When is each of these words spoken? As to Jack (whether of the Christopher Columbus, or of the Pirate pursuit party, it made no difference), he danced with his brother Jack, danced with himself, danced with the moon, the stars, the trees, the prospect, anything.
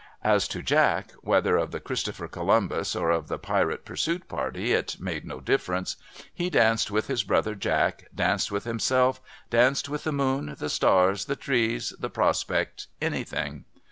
As 0.23 0.47
to 0.47 0.63
Jack 0.63 1.11
(whether 1.21 1.57
of 1.57 1.69
the 1.69 1.79
Christopher 1.79 2.27
Columbus, 2.27 2.95
or 2.95 3.11
of 3.11 3.27
the 3.27 3.37
Pirate 3.37 3.85
pursuit 3.85 4.27
party, 4.27 4.73
it 4.73 4.99
made 4.99 5.25
no 5.25 5.39
difference), 5.39 5.95
he 6.33 6.49
danced 6.49 6.89
with 6.89 7.05
his 7.05 7.23
brother 7.23 7.53
Jack, 7.53 8.07
danced 8.15 8.51
with 8.51 8.63
himself, 8.63 9.21
danced 9.51 9.89
with 9.89 10.03
the 10.03 10.11
moon, 10.11 10.55
the 10.57 10.69
stars, 10.69 11.25
the 11.25 11.35
trees, 11.35 11.93
the 11.99 12.09
prospect, 12.09 12.87
anything. 12.99 13.65